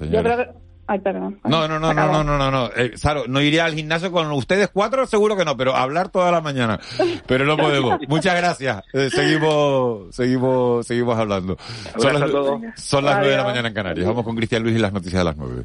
[0.00, 0.48] Yo creo que...
[0.88, 1.40] Ay, perdón.
[1.42, 2.70] No, no, no, no, no, no, no, no.
[2.76, 6.30] Eh, Saro, no iría al gimnasio con ustedes cuatro, seguro que no, pero hablar toda
[6.30, 6.78] la mañana.
[7.26, 7.98] Pero no podemos.
[8.08, 8.84] Muchas gracias.
[8.92, 11.56] Eh, seguimos, seguimos, seguimos hablando.
[11.98, 12.30] Son las,
[12.80, 14.06] son las nueve de la mañana en Canarias.
[14.06, 15.64] Vamos con Cristian Luis y las noticias de las nueve.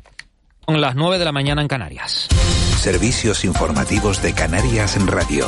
[0.66, 2.28] Son las nueve de la mañana en Canarias.
[2.78, 5.46] Servicios informativos de Canarias en Radio.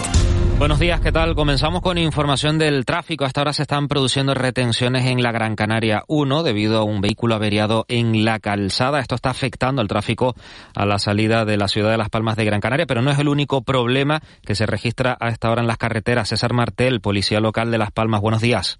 [0.63, 1.35] Buenos días, ¿qué tal?
[1.35, 3.25] Comenzamos con información del tráfico.
[3.25, 7.35] Hasta ahora se están produciendo retenciones en la Gran Canaria 1 debido a un vehículo
[7.35, 9.01] averiado en la calzada.
[9.01, 10.35] Esto está afectando el tráfico
[10.73, 13.19] a la salida de la ciudad de Las Palmas de Gran Canaria, pero no es
[13.19, 16.29] el único problema que se registra a esta hora en las carreteras.
[16.29, 18.79] César Martel, policía local de Las Palmas, buenos días.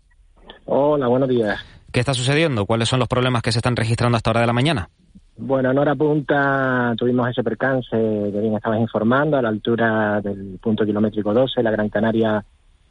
[0.64, 1.60] Hola, buenos días.
[1.92, 2.66] ¿Qué está sucediendo?
[2.66, 4.90] ¿Cuáles son los problemas que se están registrando hasta hora de la mañana?
[5.36, 10.60] Bueno, en hora punta tuvimos ese percance que bien estabas informando, a la altura del
[10.62, 12.44] punto kilométrico 12, la Gran Canaria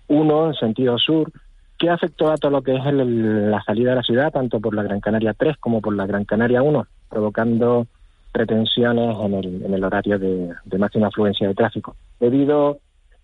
[0.09, 1.30] 1, en sentido sur,
[1.78, 4.82] que afectó a todo lo que es la salida de la ciudad, tanto por la
[4.82, 7.87] Gran Canaria 3 como por la Gran Canaria 1, provocando
[8.32, 11.96] retenciones en el, el horario de, máxima afluencia de tráfico.
[12.18, 12.79] Debido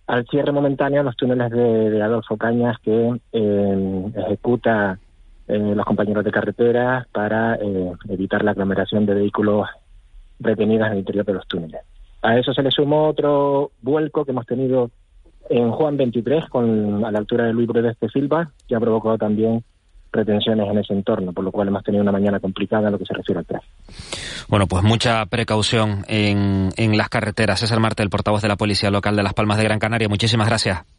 [0.07, 4.99] al cierre momentáneo de los túneles de, Adolfo Cañas que eh, ejecuta
[5.49, 9.67] eh, los compañeros de carretera para eh, evitar la aglomeración de vehículos
[10.39, 11.81] retenidos en el interior de los túneles.
[12.23, 14.91] A eso se le sumó otro vuelco que hemos tenido
[15.49, 19.17] en Juan 23, con, a la altura de Luis Brudes de Silva, que ha provocado
[19.17, 19.65] también
[20.13, 23.05] retenciones en ese entorno, por lo cual hemos tenido una mañana complicada en lo que
[23.05, 23.73] se refiere al tráfico.
[24.49, 27.61] Bueno, pues mucha precaución en, en las carreteras.
[27.61, 30.09] César Marte, el portavoz de la Policía Local de Las Palmas de Gran Canaria.
[30.09, 30.98] Muchísimas gracias.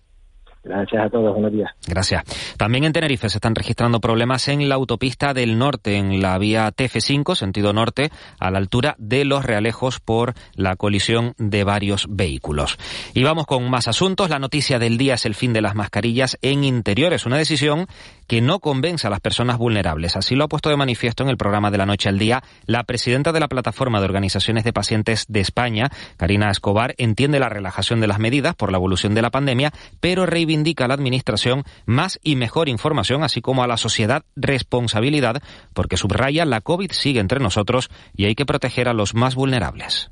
[0.70, 1.72] Gracias a todos, buenos días.
[1.88, 2.23] Gracias.
[2.56, 6.70] También en Tenerife se están registrando problemas en la autopista del norte, en la vía
[6.70, 12.78] TF5, sentido norte, a la altura de los realejos por la colisión de varios vehículos.
[13.16, 14.30] Y vamos con más asuntos.
[14.30, 17.88] La noticia del día es el fin de las mascarillas en interiores, una decisión
[18.28, 20.16] que no convence a las personas vulnerables.
[20.16, 22.84] Así lo ha puesto de manifiesto en el programa de la noche al día la
[22.84, 28.02] presidenta de la Plataforma de Organizaciones de Pacientes de España, Karina Escobar, entiende la relajación
[28.02, 32.20] de las medidas por la evolución de la pandemia, pero reivindica a la Administración más
[32.24, 35.42] y mejor información, así como a la sociedad responsabilidad,
[35.74, 40.12] porque subraya la COVID sigue entre nosotros y hay que proteger a los más vulnerables.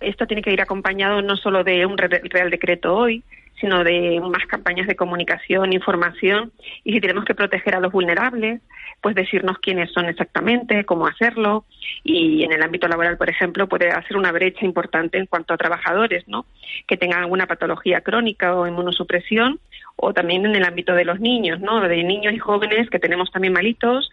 [0.00, 3.22] Esto tiene que ir acompañado no solo de un Real Decreto hoy,
[3.60, 8.60] sino de más campañas de comunicación, información, y si tenemos que proteger a los vulnerables,
[9.00, 11.64] pues decirnos quiénes son exactamente, cómo hacerlo,
[12.02, 15.58] y en el ámbito laboral, por ejemplo, puede hacer una brecha importante en cuanto a
[15.58, 16.46] trabajadores, ¿no?
[16.88, 19.60] Que tengan alguna patología crónica o inmunosupresión,
[20.04, 21.80] o también en el ámbito de los niños, ¿no?
[21.80, 24.10] De niños y jóvenes que tenemos también malitos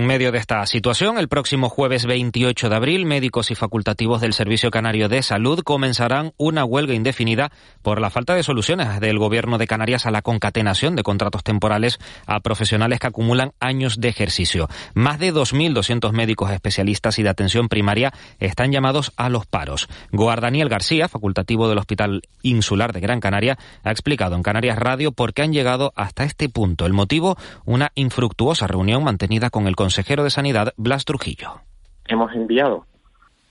[0.00, 4.32] en medio de esta situación, el próximo jueves 28 de abril, médicos y facultativos del
[4.32, 7.52] Servicio Canario de Salud comenzarán una huelga indefinida
[7.82, 11.98] por la falta de soluciones del Gobierno de Canarias a la concatenación de contratos temporales
[12.26, 14.68] a profesionales que acumulan años de ejercicio.
[14.94, 19.86] Más de 2.200 médicos especialistas y de atención primaria están llamados a los paros.
[20.12, 25.12] Goar Daniel García, facultativo del Hospital Insular de Gran Canaria, ha explicado en Canarias Radio
[25.12, 26.86] por qué han llegado hasta este punto.
[26.86, 27.36] El motivo,
[27.66, 31.62] una infructuosa reunión mantenida con el consejero de Sanidad, Blas Trujillo.
[32.06, 32.86] Hemos enviado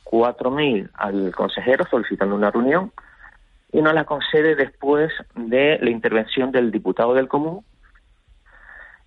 [0.05, 2.93] cuatro mails al consejero solicitando una reunión
[3.73, 7.65] y nos la concede después de la intervención del diputado del Común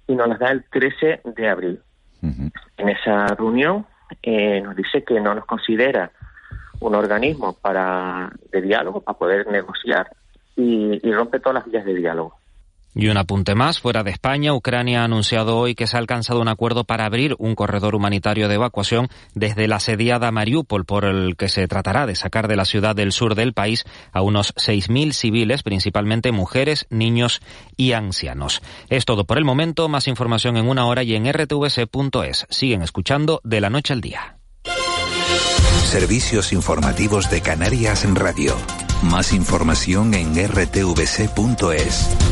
[0.06, 1.80] y nos las da el 13 de abril.
[2.20, 3.86] En esa reunión
[4.22, 6.10] eh, nos dice que no nos considera
[6.80, 10.14] un organismo para de diálogo para poder negociar
[10.54, 12.41] y rompe todas las vías de diálogo.
[12.94, 16.40] Y un apunte más, fuera de España, Ucrania ha anunciado hoy que se ha alcanzado
[16.40, 21.36] un acuerdo para abrir un corredor humanitario de evacuación desde la asediada Mariupol, por el
[21.36, 25.12] que se tratará de sacar de la ciudad del sur del país a unos 6.000
[25.12, 27.40] civiles, principalmente mujeres, niños
[27.76, 28.60] y ancianos.
[28.90, 32.46] Es todo por el momento, más información en una hora y en rtvc.es.
[32.50, 34.36] Siguen escuchando de la noche al día.
[35.84, 38.54] Servicios informativos de Canarias en Radio.
[39.02, 42.31] Más información en rtvc.es.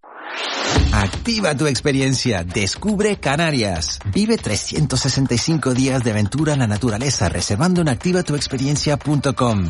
[0.93, 3.99] Activa tu experiencia, descubre Canarias.
[4.13, 9.69] Vive 365 días de aventura en la naturaleza reservando en activatuexperiencia.com.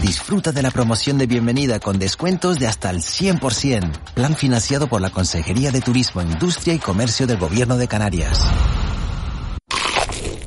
[0.00, 3.92] Disfruta de la promoción de bienvenida con descuentos de hasta el 100%.
[4.14, 8.40] Plan financiado por la Consejería de Turismo, Industria y Comercio del Gobierno de Canarias.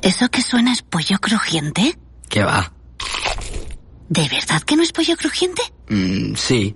[0.01, 1.97] ¿Eso que suena es pollo crujiente?
[2.29, 2.73] ¿Qué va?
[4.09, 5.61] ¿De verdad que no es pollo crujiente?
[5.89, 6.75] Mm, sí,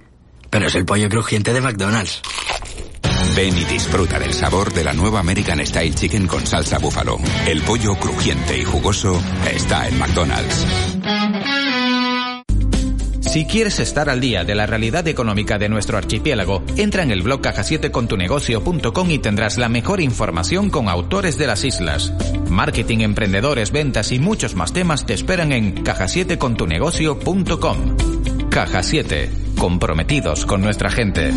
[0.50, 2.22] pero es el pollo crujiente de McDonald's.
[3.40, 7.18] Ven y disfruta del sabor de la nueva American Style Chicken con salsa búfalo.
[7.48, 9.18] El pollo crujiente y jugoso
[9.50, 10.68] está en McDonald's.
[13.22, 17.22] Si quieres estar al día de la realidad económica de nuestro archipiélago, entra en el
[17.22, 22.12] blog caja7contunegocio.com y tendrás la mejor información con autores de las islas.
[22.50, 28.50] Marketing, emprendedores, ventas y muchos más temas te esperan en caja7contunegocio.com.
[28.50, 31.32] Caja 7, comprometidos con nuestra gente.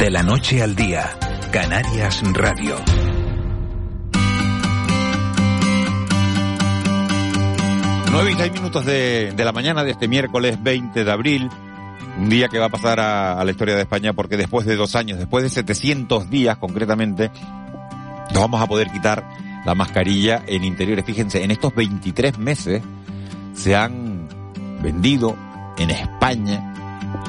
[0.00, 1.10] De la noche al día,
[1.52, 2.74] Canarias Radio.
[8.10, 11.50] 9 y 6 minutos de, de, la mañana de este miércoles 20 de abril.
[12.18, 14.76] Un día que va a pasar a, a, la historia de España porque después de
[14.76, 17.30] dos años, después de 700 días concretamente,
[18.32, 19.28] nos vamos a poder quitar
[19.66, 21.04] la mascarilla en interiores.
[21.04, 22.82] Fíjense, en estos 23 meses
[23.52, 24.28] se han
[24.82, 25.36] vendido
[25.76, 26.72] en España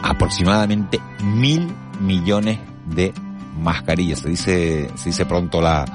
[0.03, 1.67] aproximadamente mil
[2.01, 3.13] millones de
[3.59, 4.19] mascarillas.
[4.19, 5.85] Se dice, se dice pronto la,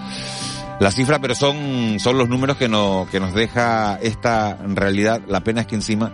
[0.91, 5.21] cifra, pero son, son los números que, no, que nos deja esta realidad.
[5.27, 6.13] La pena es que encima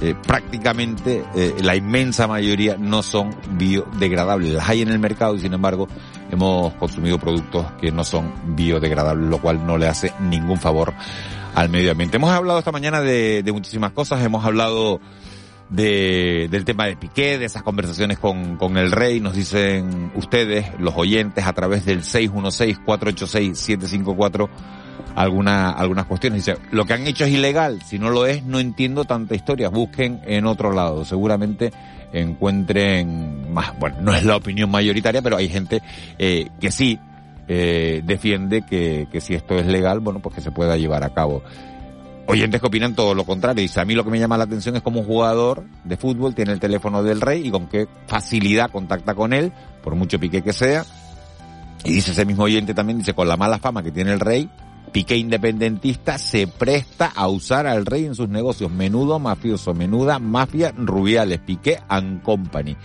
[0.00, 4.52] eh, prácticamente eh, la inmensa mayoría no son biodegradables.
[4.52, 5.88] Las hay en el mercado y sin embargo
[6.30, 10.92] hemos consumido productos que no son biodegradables, lo cual no le hace ningún favor
[11.54, 12.18] al medio ambiente.
[12.18, 15.00] Hemos hablado esta mañana de, de muchísimas cosas, hemos hablado
[15.70, 20.66] de, del tema de Piqué, de esas conversaciones con, con el rey, nos dicen ustedes,
[20.78, 24.48] los oyentes, a través del 616-486-754,
[25.14, 26.46] alguna, algunas cuestiones.
[26.46, 29.68] Dice, lo que han hecho es ilegal, si no lo es, no entiendo tanta historia,
[29.68, 31.72] busquen en otro lado, seguramente
[32.12, 35.82] encuentren más, bueno, no es la opinión mayoritaria, pero hay gente
[36.18, 37.00] eh, que sí
[37.48, 41.10] eh, defiende que, que si esto es legal, bueno, pues que se pueda llevar a
[41.10, 41.42] cabo
[42.26, 43.62] oyentes que opinan todo lo contrario.
[43.62, 46.34] Dice, a mí lo que me llama la atención es como un jugador de fútbol
[46.34, 49.52] tiene el teléfono del rey y con qué facilidad contacta con él,
[49.82, 50.84] por mucho pique que sea.
[51.84, 54.48] Y dice ese mismo oyente también, dice, con la mala fama que tiene el rey,
[54.92, 58.70] Piqué independentista se presta a usar al rey en sus negocios.
[58.70, 62.76] Menudo mafioso, menuda mafia Rubiales, Piqué and Company.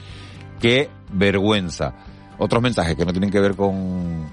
[0.59, 1.93] Qué vergüenza.
[2.37, 4.27] Otros mensajes que no tienen que ver con,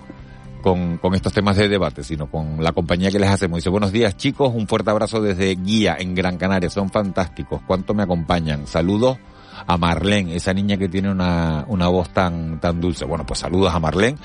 [1.01, 3.59] con, estos temas de debate, sino con la compañía que les hacemos.
[3.59, 7.95] Dice, buenos días chicos, un fuerte abrazo desde Guía en Gran Canaria, son fantásticos, cuánto
[7.95, 8.67] me acompañan.
[8.67, 9.19] Saludos
[9.67, 13.07] a Marlene, esa niña que tiene una, una voz tan, tan dulce.
[13.07, 14.19] Bueno, pues saludos a Marlene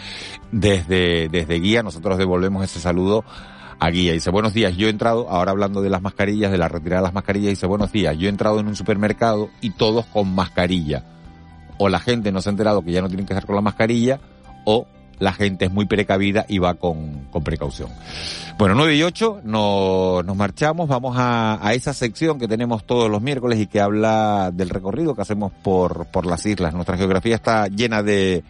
[0.52, 3.24] desde, desde Guía, nosotros devolvemos ese saludo
[3.80, 4.12] a Guía.
[4.12, 7.08] Dice, buenos días, yo he entrado, ahora hablando de las mascarillas, de la retirada de
[7.08, 11.06] las mascarillas, dice, buenos días, yo he entrado en un supermercado y todos con mascarilla.
[11.78, 13.62] O la gente no se ha enterado que ya no tienen que estar con la
[13.62, 14.20] mascarilla,
[14.66, 14.88] o
[15.24, 17.90] la gente es muy precavida y va con, con precaución.
[18.58, 23.10] Bueno, 9 y 8 nos, nos marchamos, vamos a, a, esa sección que tenemos todos
[23.10, 26.74] los miércoles y que habla del recorrido que hacemos por, por las islas.
[26.74, 28.44] Nuestra geografía está llena de,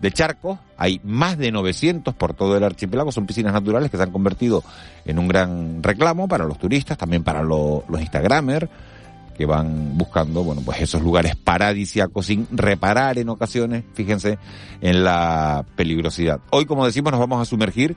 [0.00, 4.02] de charcos, hay más de 900 por todo el archipiélago, son piscinas naturales que se
[4.04, 4.62] han convertido
[5.04, 8.68] en un gran reclamo para los turistas, también para lo, los instagramers,
[9.42, 14.38] que van buscando, bueno, pues esos lugares paradisiacos sin reparar en ocasiones, fíjense,
[14.80, 16.38] en la peligrosidad.
[16.50, 17.96] Hoy, como decimos, nos vamos a sumergir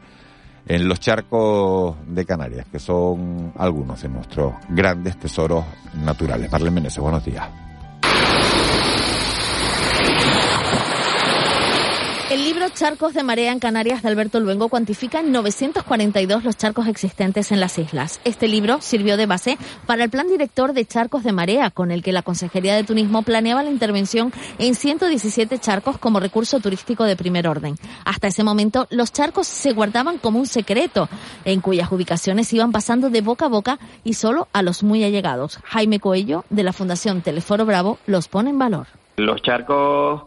[0.67, 5.63] en los charcos de Canarias, que son algunos de nuestros grandes tesoros
[6.03, 6.51] naturales.
[6.51, 7.64] Marlene Meneses, buenos días.
[12.65, 17.51] Libro Charcos de Marea en Canarias de Alberto Luengo cuantifica en 942 los charcos existentes
[17.51, 18.19] en las islas.
[18.23, 22.01] Este libro sirvió de base para el plan director de charcos de marea, con el
[22.01, 27.15] que la Consejería de Turismo planeaba la intervención en 117 charcos como recurso turístico de
[27.15, 27.75] primer orden.
[28.03, 31.07] Hasta ese momento, los charcos se guardaban como un secreto,
[31.43, 35.59] en cuyas ubicaciones iban pasando de boca a boca y solo a los muy allegados.
[35.65, 38.87] Jaime Coello, de la Fundación Teleforo Bravo, los pone en valor.
[39.17, 40.23] Los charcos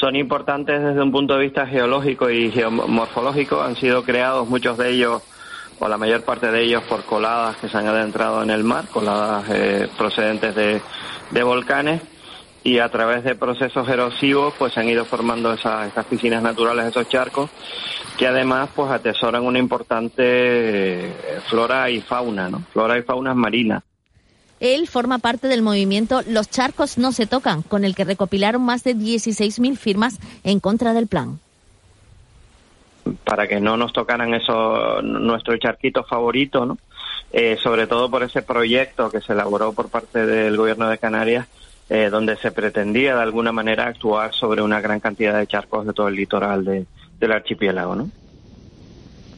[0.00, 3.60] son importantes desde un punto de vista geológico y geomorfológico.
[3.60, 5.22] Han sido creados muchos de ellos,
[5.78, 8.86] o la mayor parte de ellos, por coladas que se han adentrado en el mar,
[8.90, 12.00] coladas eh, procedentes de, volcanes.
[12.62, 16.86] Y a través de procesos erosivos, pues se han ido formando esas, estas piscinas naturales,
[16.86, 17.48] esos charcos,
[18.18, 22.62] que además, pues atesoran una importante eh, flora y fauna, ¿no?
[22.72, 23.82] Flora y fauna marina.
[24.60, 28.84] Él forma parte del movimiento Los charcos no se tocan, con el que recopilaron más
[28.84, 31.40] de 16.000 firmas en contra del plan.
[33.24, 36.78] Para que no nos tocaran esos nuestro charquito favorito, ¿no?
[37.32, 41.46] Eh, sobre todo por ese proyecto que se elaboró por parte del gobierno de Canarias,
[41.88, 45.92] eh, donde se pretendía de alguna manera actuar sobre una gran cantidad de charcos de
[45.92, 48.10] todo el litoral del archipiélago, ¿no?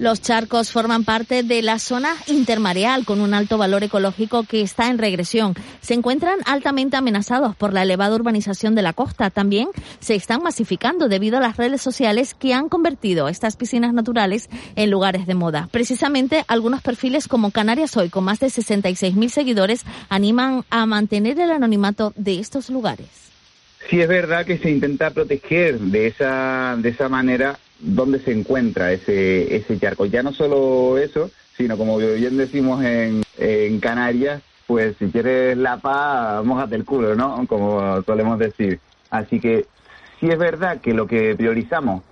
[0.03, 4.91] Los charcos forman parte de la zona intermareal con un alto valor ecológico que está
[4.91, 5.55] en regresión.
[5.81, 9.31] Se encuentran altamente amenazados por la elevada urbanización de la costa.
[9.31, 9.69] También
[10.01, 14.91] se están masificando debido a las redes sociales que han convertido estas piscinas naturales en
[14.91, 15.69] lugares de moda.
[15.71, 21.53] Precisamente algunos perfiles como Canarias Hoy, con más de 66.000 seguidores, animan a mantener el
[21.53, 23.07] anonimato de estos lugares.
[23.89, 28.93] Sí es verdad que se intenta proteger de esa, de esa manera dónde se encuentra
[28.93, 30.07] ese, ese charco.
[30.07, 35.79] Ya no solo eso, sino como bien decimos en, en Canarias, pues si quieres la
[35.79, 37.47] paz, mojate el culo, ¿no?
[37.47, 38.81] Como solemos decir.
[39.11, 39.67] Así que
[40.21, 42.03] sí es verdad que lo que priorizamos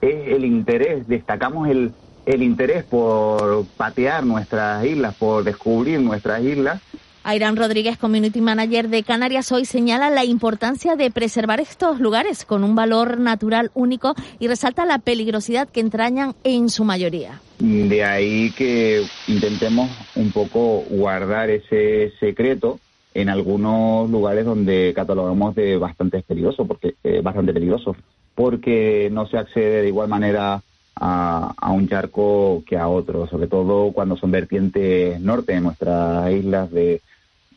[0.00, 1.92] es el interés, destacamos el,
[2.24, 6.80] el interés por patear nuestras islas, por descubrir nuestras islas,
[7.28, 12.62] Ayrán Rodríguez, Community Manager de Canarias Hoy, señala la importancia de preservar estos lugares con
[12.62, 17.40] un valor natural único y resalta la peligrosidad que entrañan en su mayoría.
[17.58, 22.78] De ahí que intentemos un poco guardar ese secreto
[23.12, 27.96] en algunos lugares donde catalogamos de bastante peligroso, porque eh, bastante peligroso,
[28.36, 30.62] porque no se accede de igual manera
[30.94, 36.30] a, a, un charco que a otro, sobre todo cuando son vertientes norte en nuestras
[36.30, 37.00] islas de,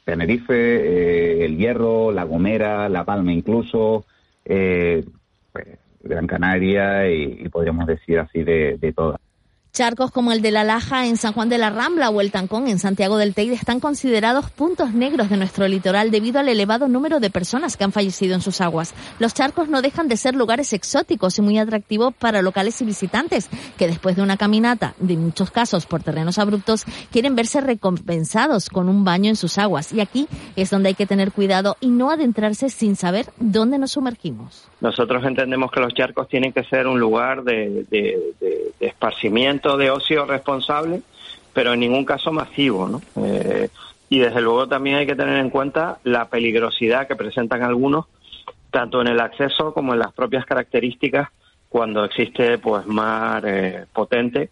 [0.10, 4.06] Tenerife, eh, El Hierro, La Gomera, La Palma incluso,
[4.44, 5.06] eh,
[5.52, 5.68] pues,
[6.02, 9.20] Gran Canaria y, podríamos decir así de, de todas.
[9.72, 12.68] Charcos como el de La Laja en San Juan de la Rambla o el Tancón
[12.68, 17.20] en Santiago del Teide están considerados puntos negros de nuestro litoral debido al elevado número
[17.20, 18.94] de personas que han fallecido en sus aguas.
[19.20, 23.50] Los charcos no dejan de ser lugares exóticos y muy atractivos para locales y visitantes
[23.78, 28.90] que después de una caminata, de muchos casos por terrenos abruptos, quieren verse recompensados con
[28.90, 29.94] un baño en sus aguas.
[29.94, 33.92] Y aquí es donde hay que tener cuidado y no adentrarse sin saber dónde nos
[33.92, 34.68] sumergimos.
[34.82, 37.86] Nosotros entendemos que los charcos tienen que ser un lugar de,
[38.80, 41.02] esparcimiento, de ocio responsable,
[41.54, 43.02] pero en ningún caso masivo, ¿no?
[43.24, 43.70] Eh,
[44.10, 48.06] y desde luego también hay que tener en cuenta la peligrosidad que presentan algunos,
[48.72, 51.30] tanto en el acceso como en las propias características
[51.70, 54.50] cuando existe pues mar eh, potente,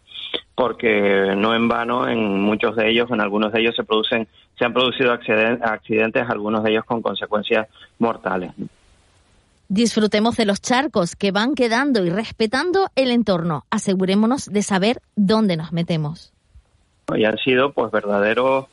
[0.54, 4.66] porque no en vano en muchos de ellos, en algunos de ellos se producen, se
[4.66, 8.52] han producido accidentes, algunos de ellos con consecuencias mortales.
[9.70, 13.66] Disfrutemos de los charcos que van quedando y respetando el entorno.
[13.70, 16.34] Asegurémonos de saber dónde nos metemos.
[17.16, 18.66] Y han sido pues verdaderos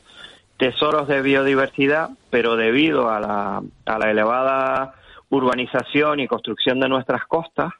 [0.57, 4.95] tesoros de biodiversidad, pero debido a la, a la elevada
[5.29, 7.73] urbanización y construcción de nuestras costas,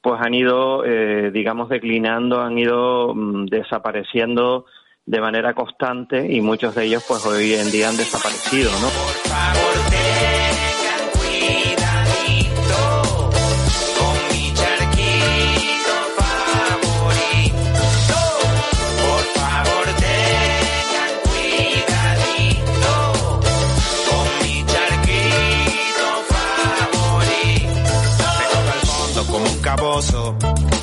[0.00, 4.64] pues han ido, eh, digamos, declinando, han ido mm, desapareciendo
[5.04, 10.59] de manera constante y muchos de ellos pues hoy en día han desaparecido, ¿no?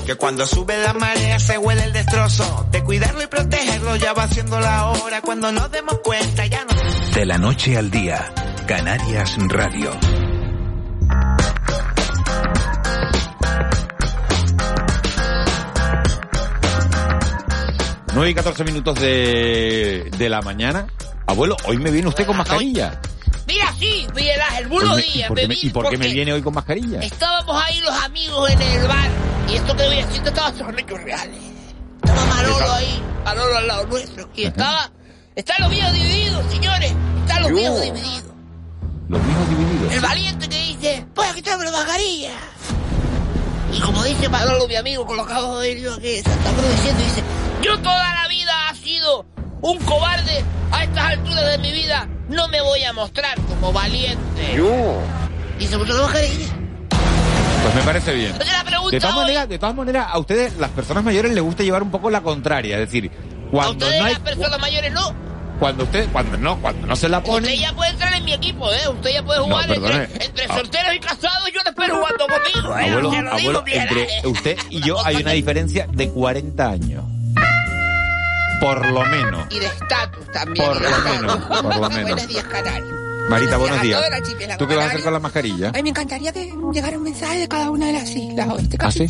[0.06, 2.68] Que cuando sube la marea se huele el destrozo.
[2.72, 5.22] De cuidarlo y protegerlo ya va siendo la hora.
[5.22, 6.74] Cuando nos demos cuenta ya no.
[7.14, 8.34] De la noche al día,
[8.68, 9.92] Canarias Radio.
[18.14, 20.88] 9 y 14 minutos de, de la mañana.
[21.28, 23.00] Abuelo, hoy me viene usted con mascarilla.
[23.48, 25.90] Mira, sí, Miguel buenos Pues me- ¿y días, por qué me me- vine ¿Y por
[25.90, 27.00] qué me viene hoy con mascarilla?
[27.00, 29.10] Estábamos ahí los amigos en el bar
[29.50, 31.40] y esto que voy haciendo estaba son hechos reales.
[32.04, 34.92] Estaba Manolo ahí, Manolo al lado nuestro y estaba,
[35.36, 38.24] están los viejos divididos, señores, están los viejos divididos.
[39.10, 39.94] Los mismos divididos.
[39.94, 42.32] El valiente que dice, voy a quitarme la mascarilla.
[43.74, 46.72] Y como dice Manolo, mi amigo, con lo que acabo de yo aquí, Santa Cruz
[46.72, 47.24] diciendo, dice,
[47.62, 49.26] yo toda la vida ha sido
[49.62, 54.62] un cobarde, a estas alturas de mi vida no me voy a mostrar como valiente.
[55.60, 56.46] Y se puso la mascarilla.
[57.64, 58.32] Pues me parece bien.
[58.32, 61.44] Entonces la pregunta De todas maneras, de todas maneras, a ustedes, las personas mayores, les
[61.44, 62.76] gusta llevar un poco la contraria.
[62.80, 65.14] Es decir, A cuando ustedes no hay, las personas mayores no.
[65.60, 68.34] cuando usted, cuando no, cuando no se la Usted ponen, ya puede entrar en mi
[68.34, 68.88] equipo, ¿eh?
[68.90, 70.56] Usted ya puede jugar entre, entre Ah.
[70.56, 71.50] solteros y casados.
[71.54, 72.90] Yo no espero jugando conmigo, ¿eh?
[72.90, 74.22] abuelo, digo, abuelo, entre eh.
[74.28, 77.04] usted y yo hay una diferencia de 40 años.
[78.60, 79.46] Por lo menos.
[79.50, 80.66] Y de estatus también.
[80.66, 82.04] Por lo menos, por lo menos.
[82.04, 82.97] Buenos días, Canarios.
[83.30, 84.02] Marita, buenos días.
[84.58, 85.72] ¿Tú qué vas a hacer con la mascarilla?
[85.74, 88.78] Ay, me encantaría que llegara un mensaje de cada una de las islas, ¿oíste?
[88.80, 89.08] ¿Ah, sí?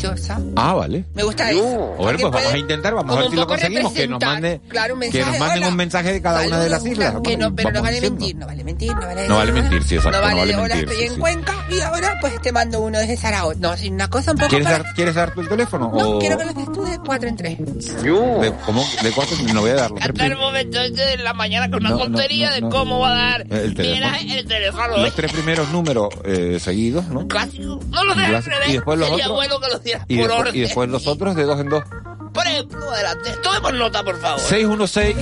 [0.56, 1.04] Ah, vale.
[1.14, 1.62] Me gusta eso.
[1.62, 4.60] Bueno, Porque pues vamos a intentar, vamos a ver si lo conseguimos, que nos mande,
[4.68, 5.68] claro, un que nos manden hola.
[5.68, 7.14] un mensaje de cada una de las islas.
[7.22, 9.94] Que no, pero no vale mentir, no vale mentir, no vale No vale mentir, sí,
[9.96, 11.20] exacto, No vale, no vale mentir, estoy sí, en sí.
[11.20, 13.58] Cuenca y ahora pues te mando uno desde Zaragoza.
[13.60, 14.82] No, sin una cosa un poco ¿Quieres para...
[14.82, 15.92] dar, ¿Quieres dar tú el teléfono?
[15.94, 16.18] No, o...
[16.18, 17.58] quiero que los des tú de cuatro en tres.
[17.58, 18.84] De, ¿Cómo?
[19.02, 19.34] ¿De cuánto?
[19.52, 19.96] No voy a darlo.
[20.00, 22.98] Hasta el momento este de la mañana con una No, no, tontería no, de cómo
[23.00, 24.07] va a dar El teléfono.
[24.16, 24.96] El teléfono.
[24.98, 25.12] Los ¿eh?
[25.14, 27.26] tres primeros números eh, seguidos, ¿no?
[27.28, 27.80] Clásico.
[27.90, 28.56] No los dejes Clásico.
[28.62, 29.36] al Y después los Sería otros.
[29.36, 30.56] bueno que los dieras Y por después, orden.
[30.56, 31.84] y después los otros de dos en dos.
[32.32, 33.30] Por ejemplo, adelante.
[33.42, 34.40] Tomemos nota, por favor.
[34.40, 35.16] 616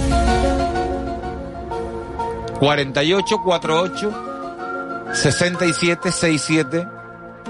[2.60, 4.14] 4848
[5.12, 6.86] 6767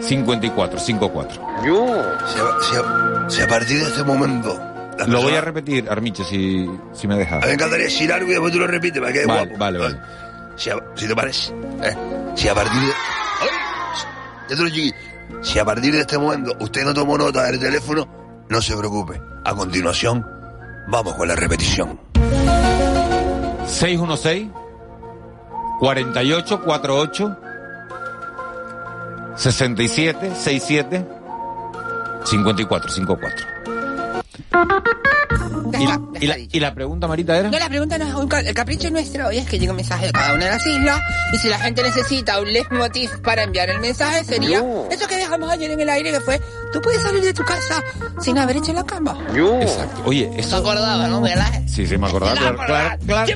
[0.00, 1.47] 54 54.
[1.62, 4.57] Si a, si a- si a partir de este momento.
[4.99, 7.38] la Lo voy a repetir, Armiche, si, si me dejas.
[7.43, 9.47] A mí me encantaría decir algo y después tú lo repites para que quede Vale,
[9.47, 9.59] guapo.
[9.59, 9.99] vale, vale.
[10.57, 10.71] Si,
[11.07, 11.53] te parece.
[11.83, 11.97] ¿eh?
[12.35, 12.93] Si a partir de.
[13.43, 14.57] ¡Ay!
[14.57, 14.95] Chiqui.
[15.43, 18.07] Si a partir de este momento usted no tomó nota del teléfono,
[18.49, 19.21] no se preocupe.
[19.45, 20.27] A continuación,
[20.89, 22.01] vamos con la repetición.
[23.67, 24.49] 616
[25.81, 27.37] 4848
[29.37, 31.07] 67 67
[32.25, 33.56] 54 54.
[35.79, 37.50] Y la, y, la, y la pregunta, Marita, era?
[37.50, 40.07] No, la pregunta no es un el capricho nuestro hoy es que llegue un mensaje
[40.07, 41.00] de cada una de las islas
[41.33, 45.50] y si la gente necesita un leitmotiv para enviar el mensaje sería eso que dejamos
[45.50, 46.41] ayer en el aire que fue
[46.73, 47.82] tú puedes salir de tu casa
[48.21, 49.19] sin haber hecho la cama.
[49.35, 50.02] Exacto.
[50.04, 50.56] Oye, ¿Se eso...
[50.56, 51.21] acordaba, no?
[51.21, 51.63] ¿Verdad?
[51.67, 52.35] Sí, sí, me acordaba.
[52.35, 53.26] Claro, claro, claro.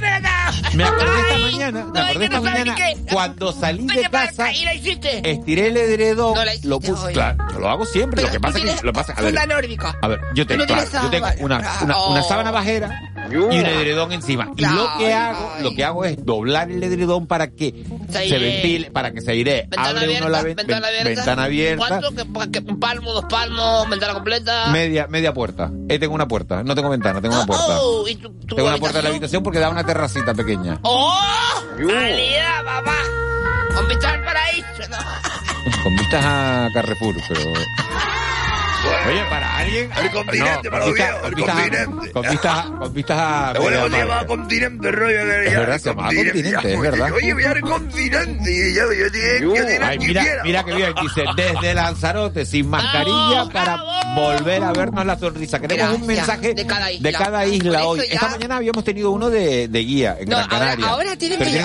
[0.75, 2.77] Me acordé esta mañana, me acordé esta mañana,
[3.13, 5.31] cuando salí de casa, acá, y la hiciste.
[5.31, 6.35] estiré el edredón,
[6.65, 9.23] lo puse, claro, yo lo hago siempre, lo que pasa es que, lo pasa, a
[9.23, 9.47] ver, a
[10.35, 12.29] yo tengo, claro, yo una, una, una Oh.
[12.29, 14.51] sábana bajera y un edredón encima.
[14.57, 18.91] Y lo que hago, lo que hago es doblar el edredón para que Se ventile,
[18.91, 19.69] para que se aire.
[19.77, 21.09] Abre abierta, uno la ven- ventana ven- abierta.
[21.21, 21.87] ventana abierta.
[21.89, 22.11] ¿Cuánto?
[22.15, 24.67] ¿Que, pa- que un palmo, dos palmos, ventana completa?
[24.73, 25.71] Media, media puerta.
[25.89, 26.63] Eh, tengo una puerta.
[26.65, 27.67] No tengo ventana, tengo una puerta.
[27.81, 29.13] Oh, ¿y tu, tu tengo una puerta en la habitación?
[29.13, 30.79] habitación porque da una terracita pequeña.
[30.83, 31.20] ¡Oh!
[31.76, 32.96] ¡Calidad, papá!
[33.74, 35.83] Con vista al paraíso, ¿no?
[35.83, 37.40] Con vistas a Carrefour, pero...
[39.07, 39.90] Oye, para alguien...
[40.01, 42.12] El continente, no, para con los viejos, el con vistas a- continente.
[42.12, 43.53] Con vistas, con vistas a...
[43.61, 44.27] Bueno, Marca.
[44.27, 45.18] continente, rollo.
[45.18, 47.12] que Es verdad, se llamaba continente, es verdad.
[47.12, 48.51] Oye, voy al continente.
[48.70, 49.11] Y yo, yo
[50.44, 53.81] mira, que bien, dice, desde Lanzarote, sin mascarilla, para
[54.14, 55.61] volver a vernos la sonrisa.
[55.61, 57.11] Queremos un mensaje de cada isla.
[57.11, 58.07] de cada isla Por hoy.
[58.11, 60.87] Esta mañana habíamos tenido uno de, de guía en No, Gran ahora, Canaria.
[60.88, 61.57] ahora tiene Pero que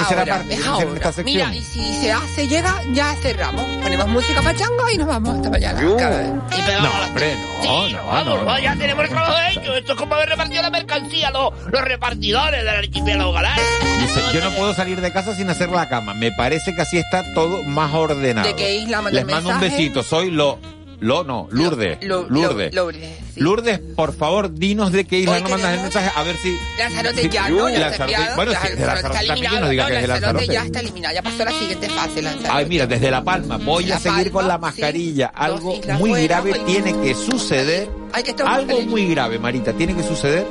[1.14, 1.26] sección.
[1.26, 3.64] Mira, y si se hace, llega, ya cerramos.
[3.82, 5.82] Ponemos música pachanga y nos vamos hasta mañana.
[5.82, 8.60] No, hombre, no, Sí, no, vamos, no, no.
[8.60, 9.76] ya tenemos el trabajo hecho.
[9.76, 13.60] Esto es como haber repartido la mercancía, los, los repartidores del archipiélago galar.
[14.02, 16.14] Dice, yo no puedo salir de casa sin hacer la cama.
[16.14, 18.48] Me parece que así está todo más ordenado.
[18.48, 20.04] ¿De qué isla manda Les el mando un besito.
[20.04, 20.60] Soy lo...
[21.00, 21.98] Lo, no, Lourdes.
[22.04, 22.74] Lo- Lourdes.
[22.74, 23.40] Lo- Lourdes, sí.
[23.42, 26.12] Lourdes, por favor, dinos de qué isla nos mandas el mensaje.
[26.16, 26.58] A ver si...
[26.78, 27.50] Lanzarote si- ya.
[27.50, 29.60] Bueno, sí, de Lanzarote está también, eliminado.
[29.62, 31.16] no digas que es de Lanzarote ya está eliminado.
[31.16, 32.50] Ya pasó la siguiente fase, Lanzarote.
[32.52, 35.28] Ay, mira, desde La Palma voy La a seguir con la mascarilla.
[35.28, 37.90] Algo muy buenas, grave tiene que suceder.
[38.14, 40.46] Hay que tomar Algo muy grave, Marita, tiene que suceder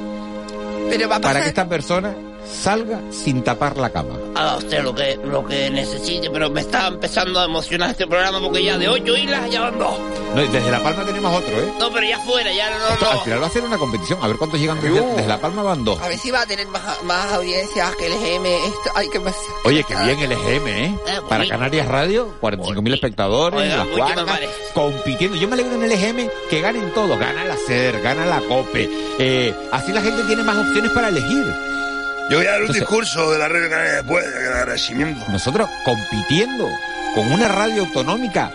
[0.91, 2.15] Pero va a para que esta persona
[2.51, 4.15] salga sin tapar la cama.
[4.35, 8.41] Haga usted lo que, lo que necesite, pero me está empezando a emocionar este programa
[8.41, 9.95] porque ya de ocho islas ya van dos.
[10.35, 11.73] No, desde La Palma tenemos otro, ¿eh?
[11.79, 13.23] No, pero ya fuera, ya no, Esto al no.
[13.23, 14.19] final va a ser una competición.
[14.23, 16.01] A ver cuántos llegan desde, desde La Palma van dos.
[16.01, 18.47] A ver si va a tener más, más audiencias que el GM.
[18.67, 19.35] Esto, ay, que más.
[19.65, 20.99] Oye, que bien el EGM, ¿eh?
[21.29, 24.41] Para Canarias Radio, 45.000 espectadores, Oiga, las cuartas,
[24.75, 25.37] compitiendo.
[25.37, 27.19] Yo me alegro en el EGM que ganen todos.
[27.19, 28.91] Gana la SER, gana la COPE.
[29.19, 31.45] Eh, así la gente tiene más opciones para elegir.
[32.31, 35.25] Yo voy a dar un Entonces- discurso de la red canaria después de agradecimiento.
[35.31, 36.69] Nosotros compitiendo
[37.15, 38.51] con una radio autonómica,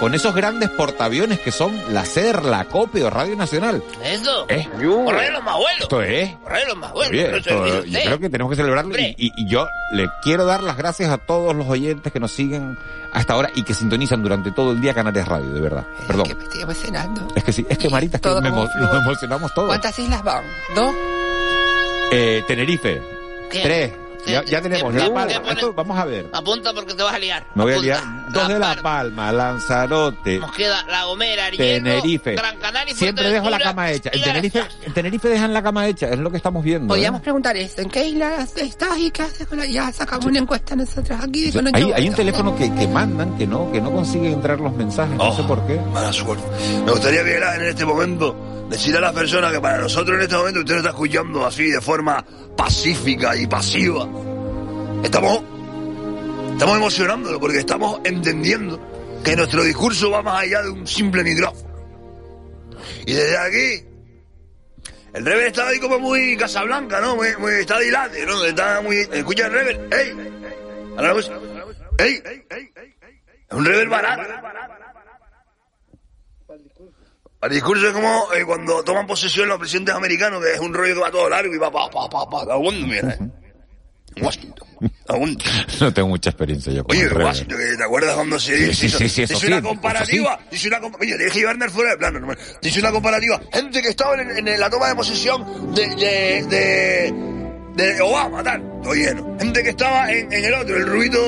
[0.00, 3.80] con esos grandes portaaviones que son la SER, la COPE o Radio Nacional.
[4.02, 4.46] Eso.
[4.48, 4.68] ¿Eh?
[4.72, 5.80] Por rey de los más abuelos.
[5.82, 6.30] Esto es.
[6.34, 7.12] Por de los más abuelos.
[7.12, 8.04] Oye, Pero esto- yo usted.
[8.04, 11.18] creo que tenemos que celebrarlo y, y- y yo le quiero dar las gracias a
[11.18, 12.76] todos los oyentes que nos siguen
[13.12, 15.84] hasta ahora y que sintonizan durante todo el día Canarias Radio, de verdad.
[16.08, 16.26] Perdón.
[16.36, 17.28] Me estoy emocionando.
[17.36, 19.68] Es que sí, es que Marita, es que emo- nos emocionamos todos.
[19.68, 20.42] ¿Cuántas islas van?
[20.74, 20.92] ¿Dos?
[22.14, 23.00] Eh, Tenerife,
[23.52, 23.60] ¿Qué?
[23.62, 23.92] tres.
[24.24, 25.08] ¿Qué- Ya, tenemos qué-
[25.74, 26.28] vamos a ver.
[26.32, 27.44] Apunta porque te vas a liar.
[27.54, 28.02] Me voy a liar.
[28.32, 32.34] Dos de La Palma, Lanzarote, Nos queda La Gomera, Ariel, Tenerife.
[32.34, 34.10] Gran Canaria y Siempre dejo la cama hecha.
[34.12, 36.86] En Tenerife, en Tenerife dejan la cama hecha, es lo que estamos viendo.
[36.86, 36.88] ¿eh?
[36.96, 37.82] Podríamos preguntar esto.
[37.82, 39.66] ¿En qué isla estás y qué haces con la...
[39.66, 41.50] Ya sacamos una encuesta nosotros aquí.
[41.74, 44.74] Hay, yo- hay un teléfono que, que mandan que no, que no consigue entrar los
[44.74, 45.78] mensajes, no sé por qué.
[45.92, 46.44] Mala suerte.
[46.84, 50.36] Me gustaría, Ángel, en este momento, decir a las personas que para nosotros en este
[50.36, 52.24] momento usted nos está escuchando así de forma
[52.56, 54.06] pacífica y pasiva.
[55.02, 55.40] Estamos,
[56.62, 58.78] estamos emocionándolo porque estamos entendiendo
[59.24, 61.74] que nuestro discurso va más allá de un simple micrófono.
[63.04, 63.84] Y desde aquí,
[65.12, 67.16] el rever estaba ahí como muy Casablanca, ¿no?
[67.16, 68.44] Muy, muy está dilate, ¿no?
[68.44, 68.96] Está muy...
[68.96, 69.88] Escucha el rever.
[69.90, 70.10] ¡Ey!
[70.90, 71.40] Ahora la música.
[71.98, 72.22] ¡Ey!
[73.50, 74.22] Es un rever barato.
[77.42, 80.94] El discurso es como eh, cuando toman posesión los presidentes americanos, que es un rollo
[80.94, 82.42] que va todo largo y va pa, pa, pa, pa.
[82.42, 83.10] ¿A dónde, mira?
[83.14, 84.22] eh?
[84.22, 84.71] Washington.
[85.80, 88.98] No tengo mucha experiencia yo con Oye, el ¿te acuerdas cuando se Sí, sí, hizo-
[88.98, 90.38] sí, sí, eso hizo sí, una comparativa?
[90.50, 92.40] Hizo una compa- Oye, dejé Werner fuera de plano, hermano.
[92.62, 93.40] Hizo una comparativa.
[93.52, 96.46] Gente que estaba en, en la toma de posesión de, de,
[97.76, 98.62] de, de Obama, tal.
[98.82, 99.36] Todo lleno.
[99.38, 101.18] Gente que estaba en, en el otro, el rubito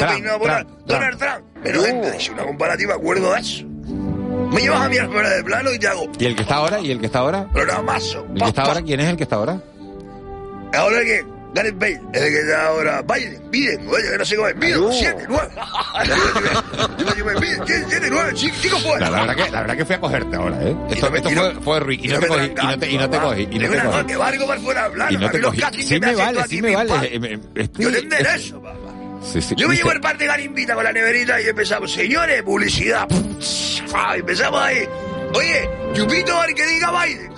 [0.00, 1.44] peinado por Donald Trump.
[1.62, 3.64] Pero gente, hice una comparativa, acuerdo de eso.
[3.66, 6.80] Me llevas a mirar fuera de plano y te hago ¿Y el que está ahora?
[6.80, 7.48] ¿Y el que está ahora?
[7.52, 8.26] programazo.
[8.34, 8.82] ¿El que está ahora?
[8.82, 9.60] ¿Quién es el que está ahora?
[10.74, 14.36] Ahora que Gareth Bale, es el que está ahora Biden, Biden, oye, que no sé
[14.36, 15.48] cómo es, Biden, 7, 9.
[17.40, 19.10] Biden, 7, 9, chico fuera.
[19.10, 20.76] La, verdad que, la verdad que fui a cogerte ahora, ¿eh?
[20.90, 23.18] Esto, esto fue, fue Rui, y no te cogí, y no te, y no te
[23.18, 24.04] cogí, y no te cogí.
[24.06, 25.62] Que para fuera Y no te cogí.
[25.82, 26.92] Sí me vale, sí me vale.
[27.12, 28.78] eh, estoy- Yo te enderezo, papá.
[29.32, 29.54] Sí, sí.
[29.56, 33.06] Yo me llevo el par de garimbita con la neverita y empezamos, señores, publicidad.
[34.16, 34.88] Empezamos ahí.
[35.34, 37.30] Oye, Chupito, al que diga Biden.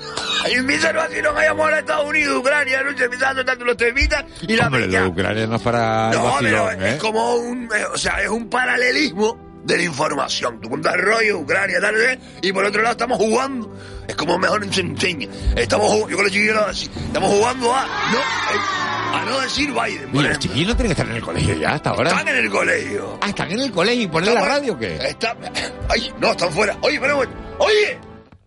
[0.48, 4.56] Y empiezan así, nos vayamos a Estados Unidos, Ucrania, no empezando tanto los temitas y
[4.56, 5.06] la Hombre, peña.
[5.06, 6.90] Ucrania no es para No, pero vacilón, ¿eh?
[6.90, 10.60] es como un, eh, o sea, es un paralelismo de la información.
[10.60, 13.76] Tú cuentas rollo, Ucrania, tal, tal, y por otro lado estamos jugando.
[14.08, 15.28] Es como mejor se enseña.
[15.56, 19.70] Estamos jugando, yo con los chiquillos así, estamos jugando a no, eh, a no decir
[19.72, 20.08] Biden.
[20.12, 22.10] Mira, los chiquillos no tienen que estar en el colegio ya hasta ahora.
[22.10, 23.18] Están en el colegio.
[23.20, 24.96] Ah, están en el colegio y ponen la radio o qué?
[24.96, 25.36] Está,
[25.88, 26.76] ay, no, están fuera.
[26.80, 27.18] Oye, pero,
[27.58, 27.98] oye,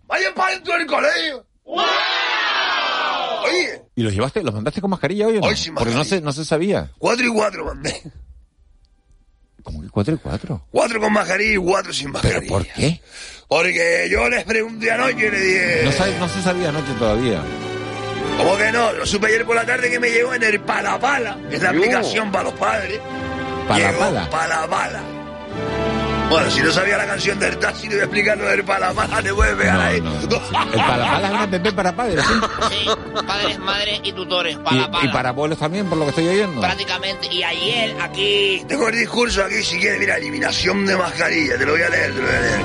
[0.08, 1.46] vayan para dentro del colegio.
[3.46, 5.48] Oye, ¿Y los llevaste, los mandaste con mascarilla hoy o no?
[5.48, 6.92] Hoy sin Porque no se, no se sabía.
[6.98, 8.02] cuatro y cuatro mandé.
[9.64, 10.66] ¿Cómo que cuatro y cuatro?
[10.72, 12.40] Cuatro con mascarilla y cuatro sin mascarilla.
[12.42, 13.02] ¿Pero por qué?
[13.48, 15.82] Porque yo les pregunté anoche y le dije...
[15.86, 17.42] No, sabe- no se sabía anoche todavía.
[18.38, 18.92] ¿Cómo que no?
[18.94, 21.70] Lo supe ayer por la tarde que me llegó en el Palapala, que es la
[21.70, 23.00] aplicación para los padres.
[23.68, 24.30] Palapala.
[24.30, 25.04] Palapala.
[26.30, 29.22] Bueno, si no sabía la canción del taxi, te voy a explicar lo del Palapala,
[29.22, 29.98] te puedes pegar ahí.
[30.74, 32.34] El palapala es una app para padres, ¿sí?
[32.72, 32.90] Sí,
[33.28, 34.56] padres, madres y tutores.
[34.56, 35.06] Y, Para, para.
[35.06, 36.62] y para abuelos también, por lo que estoy oyendo.
[36.62, 37.28] Prácticamente.
[37.32, 38.64] Y ayer aquí.
[38.68, 42.14] Tengo el discurso aquí, si quieres, mira, eliminación de mascarilla, te lo voy a leer,
[42.14, 42.62] te lo voy a leer.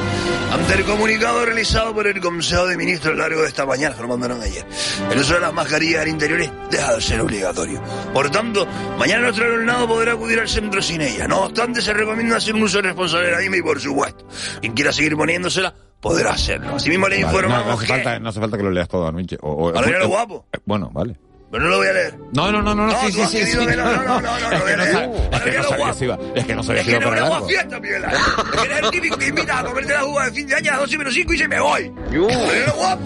[0.50, 3.94] Ante el comunicado realizado por el Consejo de Ministros a lo largo de esta mañana,
[3.94, 4.64] que lo mandaron ayer,
[5.10, 7.82] el uso de las mascarillas al interior deja de ser obligatorio.
[8.14, 8.66] Por tanto,
[8.98, 11.28] mañana nuestro alumnado podrá acudir al centro sin ella.
[11.28, 14.26] No obstante, se recomienda hacer un uso responsable de la misma y, por supuesto,
[14.60, 16.76] quien quiera seguir poniéndosela, podrá hacerlo.
[16.76, 17.92] Asimismo, le Vale, informamos no, no hace que...
[17.92, 19.36] falta, no hace falta que lo leas todo anoche.
[19.42, 20.46] O, o- Ahora lo eh, guapo.
[20.52, 21.16] eh, Bueno, vale.
[21.50, 22.14] Pero no lo voy a leer.
[22.34, 23.66] No, no, no, no, no, No, sí, sí, sí, sí.
[23.66, 25.56] que no, no, no, no, no, Es no, que no no, no, es que no,
[25.56, 27.28] no no, sabía si iba, es que no sabía Es si que iba no para
[27.30, 27.48] largo.
[27.48, 28.20] fiesta, Miguel Ángel.
[28.20, 30.68] Es que eres el típico que invita a comerte la uva de fin de año
[30.68, 31.92] a las 12 menos 5 y se me voy.
[32.10, 33.02] Pero es lo guapo.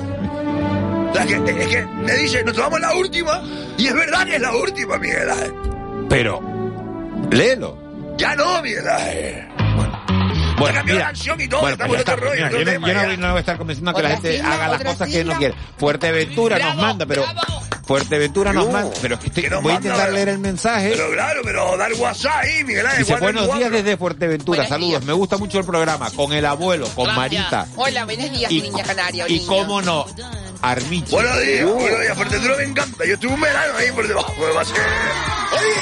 [1.14, 3.42] Sea, que, es que me dice, nos tomamos la última
[3.78, 5.54] y es verdad que es la última, Miguel Ángel.
[6.08, 6.40] Pero,
[7.30, 7.78] léelo.
[8.16, 9.44] Ya no, Miguel Ángel.
[10.58, 12.16] Bueno, cambió mira, la canción y todo, bueno, pues otro está.
[12.16, 14.32] rollo, Mira, yo, tema, yo no- no voy a estar convenciendo a que la gente
[14.36, 15.38] sigla, haga las cosas que no sigla.
[15.38, 15.54] quiere.
[15.78, 17.24] Fuerteventura nos manda, pero
[17.84, 20.90] Fuerteventura nos manda, pero es que estoy- voy a intentar leer el mensaje.
[20.90, 23.04] Pero claro, pero dar WhatsApp ahí, Miguel Ángel.
[23.04, 25.04] Dice, buenos días desde Fuerteventura, Buenos saludos, días.
[25.04, 28.84] me gusta mucho el programa, con el abuelo, con Marita, Hola, buenos días, Y- niña
[28.84, 29.28] canaria.
[29.28, 29.46] y niño.
[29.48, 30.06] cómo no,
[30.62, 31.10] Armiche.
[31.10, 32.16] Buenos días, buenos días.
[32.16, 33.04] Fuerteventura me encanta.
[33.04, 34.34] Yo estuve un verano ahí por debajo.
[34.38, 34.74] Me pasé.
[35.52, 35.74] Oye.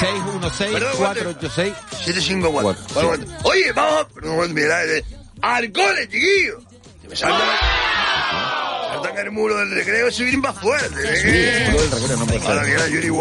[0.50, 1.74] 616-486.
[2.04, 2.84] 754.
[2.94, 3.38] Bueno, bueno.
[3.44, 4.06] Oye, vamos.
[4.14, 4.56] Perdón.
[5.42, 6.60] Al cole, chiquillo.
[7.12, 7.30] Se me
[9.20, 11.00] el muro del recreo subir más fuerte.
[11.04, 11.72] ¿eh?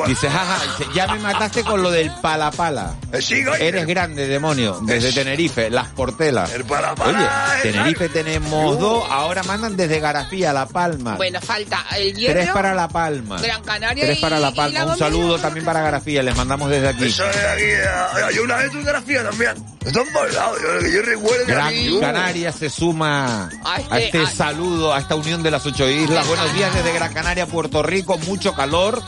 [0.08, 2.96] Dice, jaja, dice, ya me mataste con lo del palapala.
[3.12, 3.56] Eh, sí, coño.
[3.56, 4.80] Eres grande, demonio.
[4.84, 6.52] Desde Tenerife, las portelas.
[6.54, 11.16] El palapala, Oye, eh, Tenerife tenemos dos, ahora mandan desde Garafía, La Palma.
[11.16, 12.34] Bueno, falta el hierro.
[12.42, 13.40] Tres para La Palma.
[13.42, 14.80] Gran Canaria Tres y- para La y Palma.
[14.80, 17.06] La Un saludo también para Garafía, les mandamos desde aquí.
[17.06, 17.64] Eso es aquí.
[17.64, 19.52] eh, Yo una vez tuve grafía también.
[19.86, 20.06] Están.
[20.14, 21.74] Yo, que yo recuerdo Gran.
[22.02, 25.88] Canaria se suma A este- a este a- saludo, a esta unión de las ocho
[25.92, 26.28] islas.
[26.28, 29.02] Buenos días desde Gran Canaria, Puerto Rico, mucho calor.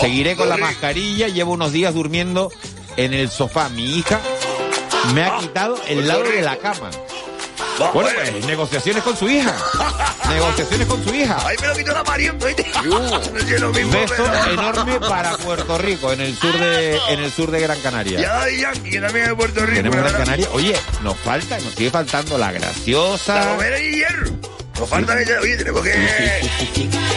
[0.00, 2.50] Seguiré con la mascarilla, llevo unos días durmiendo
[2.96, 3.68] en el sofá.
[3.70, 4.20] Mi hija
[5.14, 6.90] me ha quitado el lado de la cama.
[7.92, 9.54] Bueno, pues, negociaciones con su hija.
[10.28, 11.46] Negociaciones con su hija.
[11.46, 12.46] Ahí me lo quitó la pariente,
[13.92, 18.20] Beso enorme para Puerto Rico, en el sur de, en el sur de Gran Canaria.
[18.20, 19.82] Ya Yankee, que también de Puerto Rico.
[19.82, 20.12] Tenemos Gran.
[20.12, 20.48] Canaria.
[20.52, 23.56] Oye, nos falta, nos sigue faltando la graciosa.
[23.56, 24.30] La y hierro.
[24.78, 25.96] Nos falta que oye, tenemos que.
[25.96, 27.16] Me-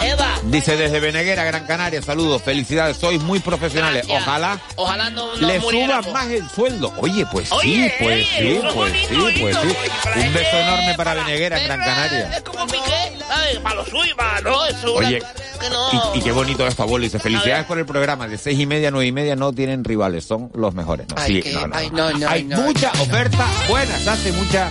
[0.00, 4.06] Eva, Dice desde Beneguera, Gran Canaria, saludos, felicidades, sois muy profesionales.
[4.06, 4.22] Gracias.
[4.28, 6.94] Ojalá ojalá no, no le suban más el sueldo.
[6.98, 9.76] Oye, pues sí, Oye, pues oye, sí, es pues bonito, sí, bonito, pues sí.
[10.04, 12.30] para Un beso enorme para Beneguera, Gran Canaria.
[12.36, 13.58] Es como Piqué, ¿sabes?
[13.58, 15.22] Para los suyos, para no, eso es Oye,
[15.60, 16.14] que no.
[16.14, 17.02] y, y qué bonito esto, abuelo.
[17.04, 18.28] Dice, felicidades por el programa.
[18.28, 21.06] De seis y media a nueve y media no tienen rivales, son los mejores.
[21.16, 21.90] Ay, sí, que- ay,
[22.28, 24.70] Hay mucha oferta buena, se hace mucha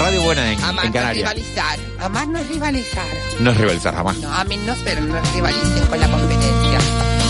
[0.00, 1.34] radio buena en, Amar en no es Canarias.
[1.34, 1.78] rivalizar.
[2.00, 3.06] Amar no es rivalizar.
[3.38, 4.16] No es rivalizar jamás.
[4.18, 6.78] No, a mí no, pero no rivalicen con la competencia.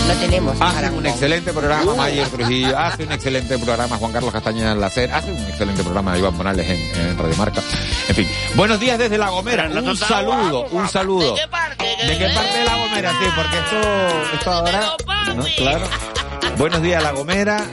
[0.07, 4.71] No tenemos Hace un excelente programa Mayer Trujillo, hace un excelente programa Juan Carlos Castañeda
[4.71, 7.61] en la SER, hace un excelente programa Iván Morales en, en Radio Marca.
[8.09, 11.35] En fin, buenos días desde La Gomera, un saludo, un saludo.
[11.35, 11.85] ¿De qué parte?
[12.07, 13.11] ¿De qué parte de La Gomera?
[13.11, 14.81] Sí, porque esto, esto ahora,
[15.35, 15.43] ¿no?
[15.55, 15.85] Claro.
[16.57, 17.63] Buenos días La Gomera,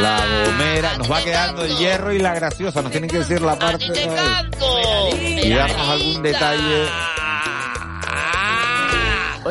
[0.00, 3.56] La Gomera, nos va quedando el hierro y la graciosa, nos tienen que decir la
[3.56, 5.44] parte ¿sabes?
[5.44, 6.88] y darnos algún detalle.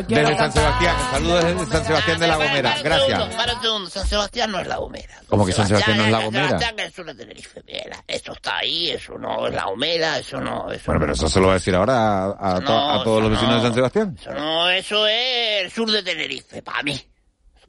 [0.07, 3.35] Desde San Sebastián, saludos desde San Sebastián de La Gomera, gracias.
[3.35, 5.21] Para un segundo, San Sebastián no es la Gomera.
[5.27, 6.47] ¿Cómo que San Sebastián no es La San Gomera?
[6.47, 10.41] Sebastián es sur de Tenerife, mira, eso está ahí, eso no es la Gomera, eso
[10.41, 12.59] no, eso Bueno, pero eso se lo va a decir ahora a,
[13.03, 13.63] todos los vecinos de no.
[13.63, 14.17] San Sebastián.
[14.19, 16.99] Eso no, eso es el sur de Tenerife, para mí.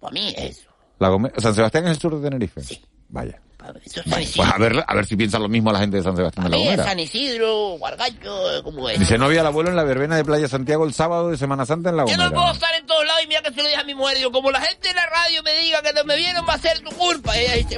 [0.01, 0.74] Para mí es eso.
[0.99, 2.61] La San Sebastián es el sur de Tenerife.
[3.09, 3.41] Vaya.
[3.87, 4.29] San Vaya.
[4.37, 6.51] Pues a ver, a ver si piensa lo mismo la gente de San Sebastián de
[6.51, 6.85] la Gomera.
[6.85, 8.99] San Isidro, Guargacho, como es.
[8.99, 11.65] Dice, no había el abuelo en la verbena de Playa Santiago el sábado de Semana
[11.65, 12.53] Santa en la Yo no puedo Gomera.
[12.53, 14.19] estar en todos lados y mira que se lo dije a mi mujer.
[14.19, 16.59] Digo, como la gente en la radio me diga que no me vieron, va a
[16.59, 17.37] ser tu culpa.
[17.39, 17.77] Y ella dice,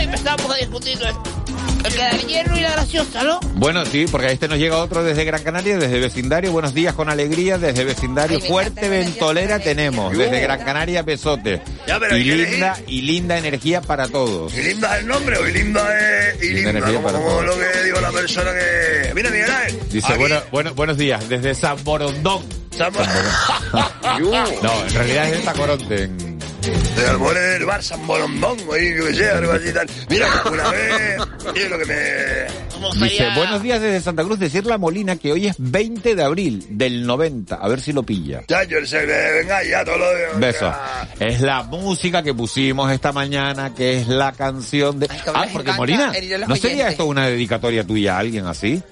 [0.00, 0.98] y empezamos a discutir.
[0.98, 1.37] todo esto.
[1.84, 3.40] El que da el hierro y la graciosa, ¿no?
[3.54, 6.52] Bueno, sí, porque a este nos llega otro desde Gran Canaria, desde vecindario.
[6.52, 8.40] Buenos días con alegría, desde vecindario.
[8.40, 11.62] Fuerte ventolera tenemos, desde Gran Canaria, besote.
[11.86, 14.52] Ya, pero Y linda, y linda energía para todos.
[14.54, 16.42] ¿Y linda es el nombre o y linda es.
[16.42, 17.46] Y Linda linda, energía como, para como todos.
[17.46, 19.14] lo que digo la persona que.
[19.14, 19.80] Mira, Miguel Ángel.
[19.90, 22.42] Dice, aquí- bueno, bueno, buenos días, desde San Borondón.
[22.76, 22.92] San
[24.20, 24.46] No,
[24.86, 26.02] en realidad es de Tacoronte.
[26.04, 26.38] en-
[26.68, 29.88] De del Bar San Borondón, yo que sé, algo así tal.
[30.10, 31.16] Mira, una vez,
[31.54, 33.06] es lo que me...
[33.06, 36.66] Dice, buenos días desde Santa Cruz, decir la Molina que hoy es 20 de abril
[36.70, 38.42] del 90, a ver si lo pilla.
[38.48, 40.26] Ya, yo sé venga ya todo lo de...
[40.38, 40.74] Besos.
[41.18, 45.08] Es la música que pusimos esta mañana, que es la canción de...
[45.34, 46.12] Ah, porque Molina,
[46.46, 48.82] ¿no sería esto una dedicatoria tuya a alguien así?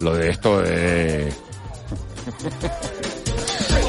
[0.00, 1.32] Lo de esto de...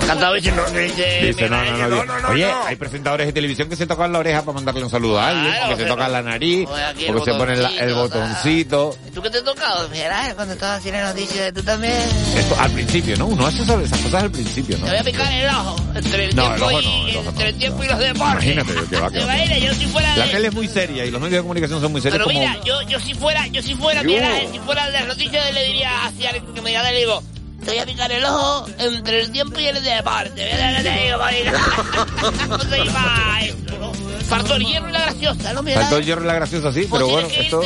[0.07, 3.75] Cantaba y no, dice, Dice, no, no, no, no, Oye, hay presentadores de televisión que
[3.75, 6.67] se tocan la oreja para mandarle un saludo a alguien, porque se tocan la nariz,
[6.97, 8.95] el porque se ponen el botoncito.
[9.13, 9.87] ¿Tú qué te tocado?
[9.89, 11.93] Mira, cuando estabas haciendo noticias, tú también.
[12.37, 13.27] Esto, al principio, ¿no?
[13.27, 14.85] Uno hace esas esas cosas al principio, ¿no?
[14.85, 15.75] Te voy a picar el ojo.
[15.95, 18.43] Entre el tiempo, el y, el entre el tiempo y los deportes.
[18.45, 19.23] Imagínate, que va, que va.
[19.23, 20.31] imaginas, yo si fuera La de...
[20.31, 22.81] tele es muy seria y los medios de comunicación son muy serios Pero mira, yo,
[22.83, 24.09] yo si fuera, yo si fuera, Yo.
[24.09, 26.99] mira, si fuera de las noticias le diría así a alguien que me diga, le
[26.99, 27.23] digo,
[27.59, 30.49] te voy a picar el ojo entre el tiempo y el deporte.
[30.53, 32.47] Mira lo que te digo, marica.
[32.47, 33.91] No se iba eso, ¿no?
[34.29, 35.63] Faltó el hierro y la graciosa, ¿no?
[35.63, 35.81] Mira.
[35.81, 37.61] Faltó el hierro y la graciosa, sí, pero bueno, que esto...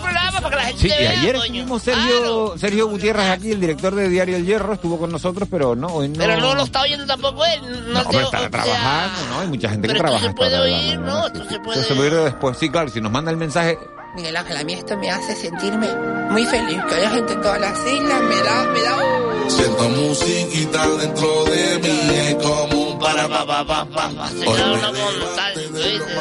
[0.00, 3.94] programas para que la gente Sí, y ayer estuvimos Sergio, Sergio Gutiérrez aquí, el director
[3.94, 6.18] de Diario El Hierro, estuvo con nosotros, pero no, hoy no...
[6.18, 7.60] Pero no lo está oyendo tampoco él.
[7.92, 9.40] No, No, pero o estará sea, trabajando, ¿no?
[9.40, 10.20] Hay mucha gente que pero esto trabaja.
[10.20, 11.26] se a esta puede oír, ¿no?
[11.26, 12.58] Esto se Esto puede se puede oír después.
[12.58, 13.78] Sí, claro, si nos manda el mensaje...
[14.14, 15.88] Miguel Ángel, a mí esto me hace sentirme
[16.30, 16.80] muy feliz.
[16.88, 19.50] Que haya gente en todas las islas, me da, me da un...
[19.50, 24.30] Siento musiquita dentro de mí, es como un para pa pa pa pa pa.
[24.46, 25.62] Una montaña,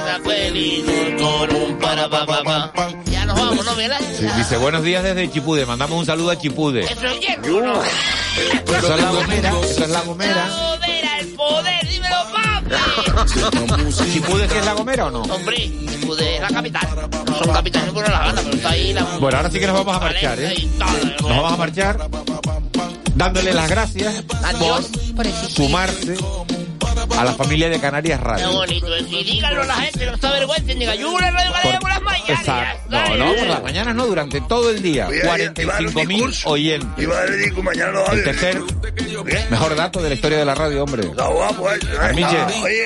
[0.06, 0.20] la
[1.20, 2.90] con un para pa pa pa.
[3.06, 4.18] Ya nos vamos, ¿no, Miguel Ángel?
[4.18, 6.82] Sí, dice, buenos días desde Chipude, mandamos un saludo a Chipude.
[6.82, 7.82] Eso es hierro, ¿no?
[7.84, 10.50] Eso es La Gomera, eso es La Gomera.
[10.50, 12.16] Gomera, el poder, dímelo,
[12.78, 13.84] papi.
[14.12, 15.22] ¿Chipude sí es La Gomera o no?
[15.22, 16.88] Hombre, Chipude es la capital.
[17.28, 19.04] No son capitales por la gana, pero está ahí la...
[19.20, 20.68] Bueno, ahora sí que nos vamos a marchar, ¿eh?
[21.22, 22.10] Nos vamos a marchar.
[23.16, 26.16] dándole las gracias Adiós, por sumarse
[27.18, 28.52] a la familia de Canarias Qué Radio.
[28.52, 28.96] bonito.
[28.96, 29.12] es.
[29.12, 30.80] Y díganlo a la gente, no se avergüencen.
[30.80, 32.40] Diga, yo una radio Canaria por las mañanas.
[32.40, 32.90] Exacto.
[32.90, 35.08] No, no, por las mañanas no, durante todo el día.
[35.08, 36.50] Oye, iba a dar un 45.000 discurso.
[36.50, 37.04] oyentes.
[37.04, 38.62] Iba a discurso, mañana lo El tercer
[39.50, 41.04] mejor dato de la historia de la radio, hombre.
[41.04, 41.12] Eh.
[42.00, 42.38] Armiche,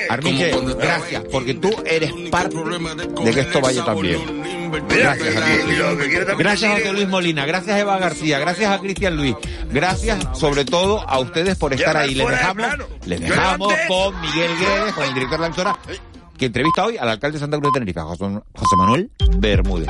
[0.08, 2.56] Armiche, gracias, porque tú eres parte
[3.24, 4.57] de que esto vaya tan bien.
[4.70, 6.34] Gracias, Armiche.
[6.38, 9.34] Gracias a José Luis Molina, gracias a Eva García, gracias a Cristian Luis,
[9.70, 12.14] gracias sobre todo a ustedes por estar ahí.
[12.14, 12.66] Les dejamos,
[13.06, 15.78] les dejamos con Miguel Guedes, con el director de la emisora,
[16.36, 19.88] que entrevista hoy al alcalde de Santa Cruz de Tenerife, José Manuel Bermúdez.